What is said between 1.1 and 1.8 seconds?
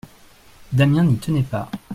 tenait pas.